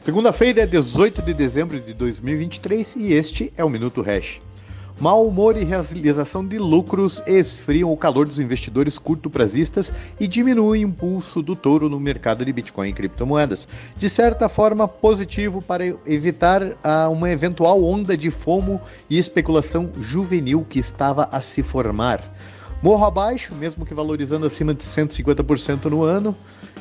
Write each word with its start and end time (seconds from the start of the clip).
Segunda-feira, 0.00 0.66
18 0.66 1.20
de 1.20 1.34
dezembro 1.34 1.78
de 1.78 1.92
2023 1.92 2.96
e 2.96 3.12
este 3.12 3.52
é 3.54 3.62
o 3.62 3.68
Minuto 3.68 4.00
Hash. 4.00 4.40
Mau 4.98 5.26
humor 5.26 5.58
e 5.58 5.62
realização 5.62 6.42
de 6.42 6.58
lucros 6.58 7.22
esfriam 7.26 7.92
o 7.92 7.96
calor 7.98 8.26
dos 8.26 8.38
investidores 8.38 8.98
curto-prazistas 8.98 9.92
e 10.18 10.26
diminuem 10.26 10.86
o 10.86 10.88
impulso 10.88 11.42
do 11.42 11.54
touro 11.54 11.90
no 11.90 12.00
mercado 12.00 12.46
de 12.46 12.50
Bitcoin 12.50 12.88
e 12.88 12.92
criptomoedas. 12.94 13.68
De 13.98 14.08
certa 14.08 14.48
forma, 14.48 14.88
positivo 14.88 15.60
para 15.60 15.86
evitar 16.06 16.62
uh, 16.62 17.10
uma 17.12 17.30
eventual 17.30 17.84
onda 17.84 18.16
de 18.16 18.30
fomo 18.30 18.80
e 19.08 19.18
especulação 19.18 19.90
juvenil 20.00 20.66
que 20.66 20.78
estava 20.78 21.28
a 21.30 21.42
se 21.42 21.62
formar. 21.62 22.24
Morro 22.82 23.04
abaixo, 23.04 23.54
mesmo 23.54 23.84
que 23.84 23.92
valorizando 23.92 24.46
acima 24.46 24.72
de 24.72 24.82
150% 24.82 25.84
no 25.90 26.02
ano 26.02 26.34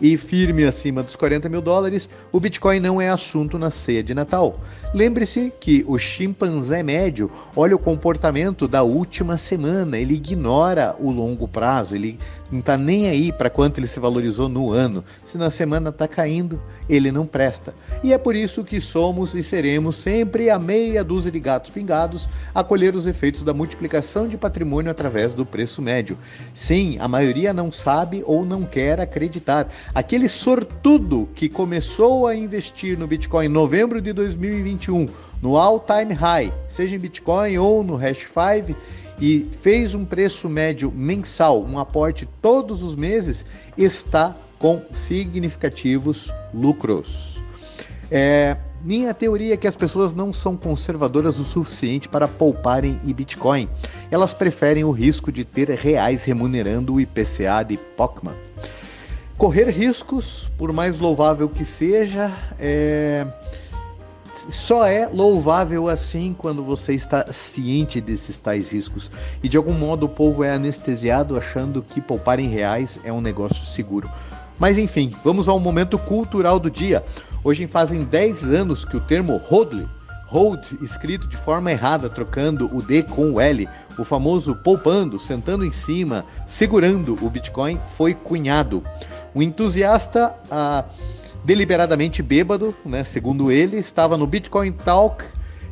e 0.00 0.16
firme 0.16 0.64
acima 0.64 1.02
dos 1.02 1.16
40 1.16 1.48
mil 1.48 1.60
dólares, 1.60 2.08
o 2.30 2.40
Bitcoin 2.40 2.80
não 2.80 3.00
é 3.00 3.08
assunto 3.08 3.58
na 3.58 3.70
ceia 3.70 4.02
de 4.02 4.14
Natal. 4.14 4.58
Lembre-se 4.94 5.52
que 5.58 5.84
o 5.88 5.98
chimpanzé 5.98 6.82
médio 6.82 7.30
olha 7.56 7.74
o 7.74 7.78
comportamento 7.78 8.68
da 8.68 8.82
última 8.82 9.36
semana, 9.36 9.98
ele 9.98 10.14
ignora 10.14 10.94
o 10.98 11.10
longo 11.10 11.48
prazo, 11.48 11.94
ele 11.94 12.18
não 12.52 12.60
está 12.60 12.76
nem 12.76 13.08
aí 13.08 13.32
para 13.32 13.48
quanto 13.48 13.80
ele 13.80 13.86
se 13.86 13.98
valorizou 13.98 14.46
no 14.46 14.70
ano. 14.70 15.02
Se 15.24 15.38
na 15.38 15.48
semana 15.48 15.88
está 15.88 16.06
caindo, 16.06 16.60
ele 16.86 17.10
não 17.10 17.26
presta. 17.26 17.74
E 18.04 18.12
é 18.12 18.18
por 18.18 18.36
isso 18.36 18.62
que 18.62 18.78
somos 18.78 19.34
e 19.34 19.42
seremos 19.42 19.96
sempre 19.96 20.50
a 20.50 20.58
meia 20.58 21.02
dúzia 21.02 21.30
de 21.30 21.40
gatos 21.40 21.70
pingados 21.70 22.28
a 22.54 22.62
colher 22.62 22.94
os 22.94 23.06
efeitos 23.06 23.42
da 23.42 23.54
multiplicação 23.54 24.28
de 24.28 24.36
patrimônio 24.36 24.90
através 24.90 25.32
do 25.32 25.46
preço 25.46 25.80
médio. 25.80 26.18
Sim, 26.52 26.98
a 27.00 27.08
maioria 27.08 27.54
não 27.54 27.72
sabe 27.72 28.22
ou 28.26 28.44
não 28.44 28.64
quer 28.64 29.00
acreditar. 29.00 29.68
Aquele 29.94 30.28
sortudo 30.28 31.28
que 31.34 31.48
começou 31.48 32.26
a 32.26 32.34
investir 32.34 32.98
no 32.98 33.06
Bitcoin 33.06 33.46
em 33.46 33.48
novembro 33.48 34.00
de 34.00 34.12
2021, 34.12 35.08
no 35.40 35.56
all-time 35.56 36.14
high, 36.14 36.52
seja 36.68 36.96
em 36.96 36.98
Bitcoin 36.98 37.58
ou 37.58 37.82
no 37.82 37.96
Hash 37.96 38.28
5, 38.28 38.78
e 39.20 39.48
fez 39.60 39.94
um 39.94 40.04
preço 40.04 40.48
médio 40.48 40.90
mensal, 40.90 41.62
um 41.62 41.78
aporte 41.78 42.28
todos 42.40 42.82
os 42.82 42.94
meses, 42.94 43.44
está 43.76 44.34
com 44.58 44.82
significativos 44.92 46.32
lucros. 46.54 47.40
É, 48.10 48.56
minha 48.84 49.14
teoria 49.14 49.54
é 49.54 49.56
que 49.56 49.66
as 49.66 49.76
pessoas 49.76 50.12
não 50.12 50.32
são 50.32 50.56
conservadoras 50.56 51.38
o 51.38 51.44
suficiente 51.44 52.08
para 52.08 52.26
pouparem 52.26 53.00
em 53.04 53.12
Bitcoin. 53.12 53.68
Elas 54.10 54.34
preferem 54.34 54.82
o 54.84 54.90
risco 54.90 55.30
de 55.30 55.44
ter 55.44 55.68
reais 55.70 56.24
remunerando 56.24 56.94
o 56.94 57.00
IPCA 57.00 57.62
de 57.62 57.76
Pocman. 57.76 58.34
Correr 59.42 59.70
riscos, 59.70 60.48
por 60.56 60.72
mais 60.72 61.00
louvável 61.00 61.48
que 61.48 61.64
seja, 61.64 62.30
é 62.60 63.26
só 64.48 64.86
é 64.86 65.08
louvável 65.08 65.88
assim 65.88 66.32
quando 66.32 66.62
você 66.62 66.94
está 66.94 67.26
ciente 67.32 68.00
desses 68.00 68.38
tais 68.38 68.70
riscos. 68.70 69.10
E 69.42 69.48
de 69.48 69.56
algum 69.56 69.72
modo 69.74 70.06
o 70.06 70.08
povo 70.08 70.44
é 70.44 70.52
anestesiado 70.52 71.36
achando 71.36 71.82
que 71.82 72.00
poupar 72.00 72.38
em 72.38 72.46
reais 72.46 73.00
é 73.02 73.12
um 73.12 73.20
negócio 73.20 73.66
seguro. 73.66 74.08
Mas 74.60 74.78
enfim, 74.78 75.12
vamos 75.24 75.48
ao 75.48 75.58
momento 75.58 75.98
cultural 75.98 76.60
do 76.60 76.70
dia. 76.70 77.02
Hoje 77.42 77.66
fazem 77.66 78.04
10 78.04 78.44
anos 78.44 78.84
que 78.84 78.96
o 78.96 79.00
termo 79.00 79.40
hodl, 79.50 79.88
hold 80.28 80.64
escrito 80.80 81.26
de 81.26 81.36
forma 81.36 81.72
errada, 81.72 82.08
trocando 82.08 82.70
o 82.72 82.80
D 82.80 83.02
com 83.02 83.32
o 83.32 83.40
L, 83.40 83.68
o 83.98 84.04
famoso 84.04 84.54
poupando, 84.54 85.18
sentando 85.18 85.64
em 85.64 85.72
cima, 85.72 86.24
segurando 86.46 87.18
o 87.20 87.28
Bitcoin, 87.28 87.80
foi 87.96 88.14
cunhado. 88.14 88.84
O 89.34 89.42
entusiasta. 89.42 90.34
Ah, 90.50 90.84
deliberadamente 91.44 92.22
bêbado, 92.22 92.74
né, 92.84 93.02
segundo 93.04 93.50
ele, 93.50 93.76
estava 93.76 94.16
no 94.16 94.26
Bitcoin 94.26 94.72
Talk 94.72 95.24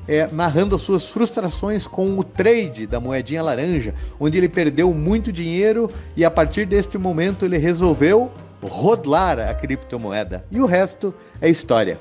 é, 0.08 0.28
narrando 0.32 0.74
as 0.74 0.82
suas 0.82 1.06
frustrações 1.06 1.86
com 1.86 2.18
o 2.18 2.24
trade 2.24 2.86
da 2.86 2.98
moedinha 2.98 3.42
laranja, 3.42 3.94
onde 4.18 4.36
ele 4.36 4.48
perdeu 4.48 4.92
muito 4.92 5.32
dinheiro 5.32 5.88
e 6.16 6.24
a 6.24 6.30
partir 6.30 6.66
deste 6.66 6.98
momento 6.98 7.44
ele 7.44 7.58
resolveu 7.58 8.30
rodlar 8.60 9.38
a 9.38 9.54
criptomoeda. 9.54 10.44
E 10.50 10.60
o 10.60 10.66
resto 10.66 11.14
é 11.40 11.48
história. 11.48 11.96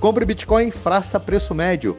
Compre 0.00 0.24
Bitcoin, 0.24 0.70
faça 0.70 1.20
preço 1.20 1.54
médio. 1.54 1.96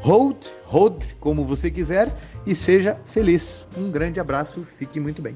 Hold, 0.00 0.46
hold 0.64 1.02
como 1.20 1.44
você 1.44 1.70
quiser 1.70 2.12
e 2.46 2.54
seja 2.54 2.96
feliz. 3.06 3.68
Um 3.76 3.90
grande 3.90 4.18
abraço, 4.18 4.66
fique 4.78 4.98
muito 4.98 5.20
bem. 5.20 5.34